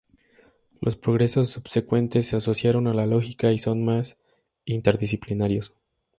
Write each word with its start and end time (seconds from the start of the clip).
Los 0.79 0.95
progresos 0.95 1.51
subsecuentes 1.51 2.25
se 2.25 2.35
asociaron 2.35 2.87
a 2.87 2.93
la 2.95 3.05
lógica 3.05 3.51
y 3.51 3.59
son 3.59 3.85
más 3.85 4.17
interdisciplinarios. 4.65 5.75